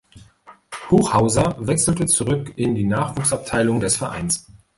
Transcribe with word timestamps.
Hochhauser 0.89 1.57
wechselte 1.59 2.07
zurück 2.07 2.53
in 2.55 2.73
die 2.73 2.85
Nachwuchsabteilung 2.87 3.79
des 3.81 3.97
Vereins. 3.97 4.47